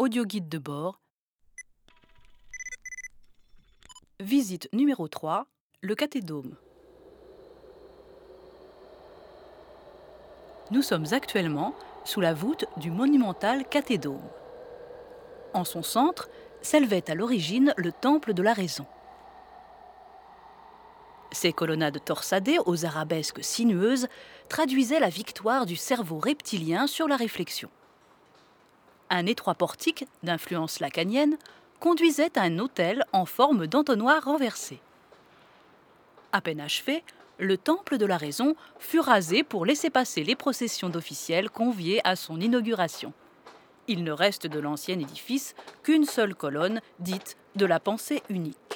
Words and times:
Audio 0.00 0.24
guide 0.24 0.48
de 0.48 0.58
bord. 0.58 1.00
Visite 4.20 4.68
numéro 4.72 5.08
3, 5.08 5.48
le 5.80 5.96
cathédome. 5.96 6.54
Nous 10.70 10.82
sommes 10.82 11.06
actuellement 11.10 11.74
sous 12.04 12.20
la 12.20 12.32
voûte 12.32 12.66
du 12.76 12.92
monumental 12.92 13.68
cathédome. 13.68 14.22
En 15.52 15.64
son 15.64 15.82
centre 15.82 16.30
s'élevait 16.62 17.10
à 17.10 17.16
l'origine 17.16 17.74
le 17.76 17.90
temple 17.90 18.34
de 18.34 18.42
la 18.42 18.52
raison. 18.52 18.86
Ces 21.32 21.52
colonnades 21.52 22.04
torsadées 22.04 22.60
aux 22.66 22.84
arabesques 22.84 23.42
sinueuses 23.42 24.06
traduisaient 24.48 25.00
la 25.00 25.08
victoire 25.08 25.66
du 25.66 25.74
cerveau 25.74 26.20
reptilien 26.20 26.86
sur 26.86 27.08
la 27.08 27.16
réflexion. 27.16 27.68
Un 29.10 29.26
étroit 29.26 29.54
portique, 29.54 30.06
d'influence 30.22 30.80
lacanienne, 30.80 31.36
conduisait 31.80 32.36
à 32.38 32.42
un 32.42 32.58
autel 32.58 33.04
en 33.12 33.24
forme 33.24 33.66
d'entonnoir 33.66 34.24
renversé. 34.24 34.80
À 36.32 36.40
peine 36.40 36.60
achevé, 36.60 37.02
le 37.38 37.56
temple 37.56 37.98
de 37.98 38.06
la 38.06 38.16
raison 38.16 38.56
fut 38.78 39.00
rasé 39.00 39.42
pour 39.44 39.64
laisser 39.64 39.90
passer 39.90 40.24
les 40.24 40.34
processions 40.34 40.88
d'officiels 40.88 41.50
conviés 41.50 42.00
à 42.04 42.16
son 42.16 42.40
inauguration. 42.40 43.12
Il 43.86 44.04
ne 44.04 44.12
reste 44.12 44.46
de 44.46 44.58
l'ancien 44.58 44.98
édifice 44.98 45.54
qu'une 45.82 46.04
seule 46.04 46.34
colonne, 46.34 46.80
dite 46.98 47.36
de 47.56 47.64
la 47.64 47.80
pensée 47.80 48.22
unique. 48.28 48.67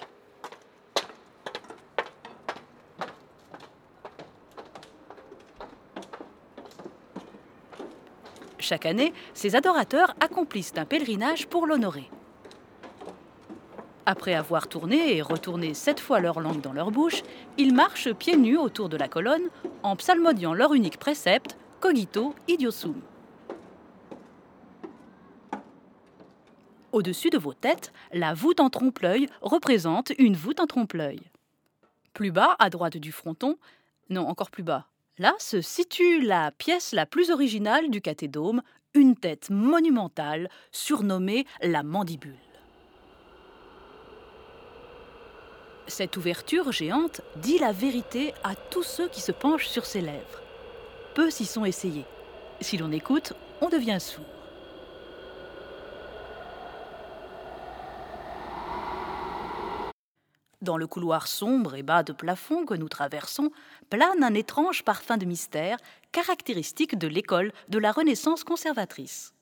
Chaque 8.63 8.87
année, 8.87 9.13
ses 9.35 9.57
adorateurs 9.57 10.15
accomplissent 10.21 10.75
un 10.77 10.85
pèlerinage 10.85 11.49
pour 11.49 11.67
l'honorer. 11.67 12.09
Après 14.07 14.35
avoir 14.35 14.69
tourné 14.69 15.17
et 15.17 15.21
retourné 15.21 15.75
sept 15.75 15.99
fois 15.99 16.21
leur 16.21 16.41
langue 16.41 16.61
dans 16.61 16.73
leur 16.73 16.93
bouche, 16.93 17.23
ils 17.59 17.75
marchent 17.75 18.13
pieds 18.13 18.37
nus 18.37 18.57
autour 18.57 18.89
de 18.89 18.97
la 18.97 19.09
colonne 19.09 19.49
en 19.83 19.97
psalmodiant 19.97 20.55
leur 20.55 20.75
unique 20.75 20.99
précepte 20.99 21.57
Cogito 21.81 22.37
idiosum. 22.47 23.01
Au-dessus 26.93 27.31
de 27.31 27.39
vos 27.39 27.55
têtes, 27.55 27.93
la 28.13 28.33
voûte 28.33 28.61
en 28.61 28.71
trompe-l'œil 28.71 29.29
représente 29.41 30.13
une 30.19 30.37
voûte 30.37 30.61
en 30.61 30.67
trompe-l'œil. 30.67 31.21
Plus 32.13 32.31
bas, 32.31 32.55
à 32.61 32.71
droite 32.71 32.97
du 32.97 33.11
fronton, 33.11 33.57
non, 34.09 34.29
encore 34.29 34.51
plus 34.51 34.63
bas, 34.63 34.87
Là 35.19 35.35
se 35.39 35.61
situe 35.61 36.23
la 36.23 36.51
pièce 36.53 36.93
la 36.93 37.05
plus 37.05 37.31
originale 37.31 37.91
du 37.91 38.01
cathédome, 38.01 38.63
une 38.95 39.15
tête 39.15 39.51
monumentale 39.51 40.49
surnommée 40.71 41.47
la 41.61 41.83
mandibule. 41.83 42.39
Cette 45.87 46.17
ouverture 46.17 46.73
géante 46.73 47.21
dit 47.37 47.59
la 47.59 47.73
vérité 47.73 48.33
à 48.43 48.55
tous 48.55 48.83
ceux 48.83 49.09
qui 49.09 49.21
se 49.21 49.33
penchent 49.33 49.69
sur 49.69 49.85
ses 49.85 50.01
lèvres. 50.01 50.43
Peu 51.15 51.29
s'y 51.31 51.45
sont 51.45 51.67
essayés. 51.67 52.07
Si 52.63 52.79
l'on 52.79 52.93
écoute, 52.93 53.35
on 53.61 53.69
devient 53.69 53.99
sourd. 54.01 54.42
Dans 60.63 60.77
le 60.77 60.87
couloir 60.87 61.27
sombre 61.27 61.75
et 61.75 61.83
bas 61.83 62.05
de 62.05 62.13
plafond 62.13 62.65
que 62.65 62.75
nous 62.75 62.89
traversons, 62.89 63.51
plane 63.91 64.23
un 64.23 64.33
étrange 64.33 64.85
parfum 64.85 65.17
de 65.17 65.25
mystère, 65.25 65.77
caractéristique 66.13 66.97
de 66.97 67.09
l'école 67.09 67.53
de 67.69 67.79
la 67.79 67.91
Renaissance 67.91 68.45
conservatrice. 68.45 69.35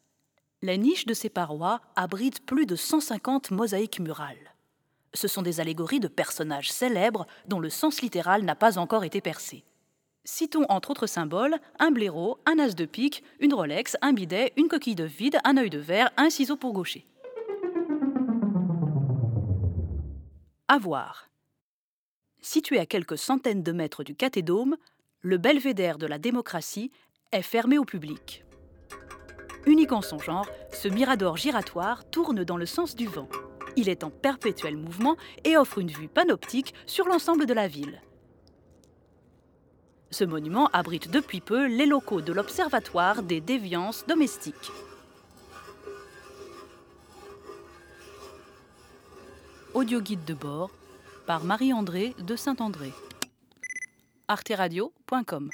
Les 0.62 0.78
niches 0.78 1.04
de 1.04 1.12
ces 1.12 1.28
parois 1.28 1.82
abritent 1.94 2.46
plus 2.46 2.64
de 2.64 2.74
150 2.74 3.50
mosaïques 3.50 4.00
murales. 4.00 4.54
Ce 5.12 5.28
sont 5.28 5.42
des 5.42 5.60
allégories 5.60 6.00
de 6.00 6.08
personnages 6.08 6.72
célèbres 6.72 7.26
dont 7.46 7.60
le 7.60 7.68
sens 7.68 8.00
littéral 8.00 8.42
n'a 8.42 8.54
pas 8.54 8.78
encore 8.78 9.04
été 9.04 9.20
percé. 9.20 9.62
Citons 10.24 10.64
entre 10.70 10.90
autres 10.90 11.06
symboles 11.06 11.56
un 11.78 11.90
blaireau, 11.90 12.38
un 12.46 12.58
as 12.58 12.74
de 12.74 12.86
pique, 12.86 13.22
une 13.40 13.52
Rolex, 13.52 13.98
un 14.00 14.14
bidet, 14.14 14.54
une 14.56 14.68
coquille 14.68 14.94
de 14.94 15.04
vide, 15.04 15.38
un 15.44 15.58
œil 15.58 15.70
de 15.70 15.78
verre, 15.78 16.10
un 16.16 16.30
ciseau 16.30 16.56
pour 16.56 16.72
gaucher. 16.72 17.04
À 20.72 20.78
voir. 20.78 21.28
Situé 22.42 22.78
à 22.78 22.86
quelques 22.86 23.18
centaines 23.18 23.64
de 23.64 23.72
mètres 23.72 24.04
du 24.04 24.14
cathédome, 24.14 24.76
le 25.20 25.36
belvédère 25.36 25.98
de 25.98 26.06
la 26.06 26.20
démocratie 26.20 26.92
est 27.32 27.42
fermé 27.42 27.76
au 27.76 27.84
public. 27.84 28.44
Unique 29.66 29.90
en 29.90 30.00
son 30.00 30.20
genre, 30.20 30.46
ce 30.72 30.86
mirador 30.86 31.36
giratoire 31.36 32.08
tourne 32.08 32.44
dans 32.44 32.56
le 32.56 32.66
sens 32.66 32.94
du 32.94 33.08
vent. 33.08 33.28
Il 33.74 33.88
est 33.88 34.04
en 34.04 34.10
perpétuel 34.10 34.76
mouvement 34.76 35.16
et 35.42 35.56
offre 35.56 35.78
une 35.78 35.90
vue 35.90 36.06
panoptique 36.06 36.72
sur 36.86 37.08
l'ensemble 37.08 37.46
de 37.46 37.54
la 37.54 37.66
ville. 37.66 38.00
Ce 40.12 40.22
monument 40.22 40.68
abrite 40.68 41.10
depuis 41.10 41.40
peu 41.40 41.66
les 41.66 41.86
locaux 41.86 42.20
de 42.20 42.32
l'Observatoire 42.32 43.24
des 43.24 43.40
déviances 43.40 44.06
domestiques. 44.06 44.70
Audio 49.80 50.02
guide 50.02 50.26
de 50.26 50.34
bord 50.34 50.70
par 51.26 51.42
Marie-André 51.42 52.14
de 52.18 52.36
Saint-André. 52.36 52.92
arteradio.com 54.28 55.48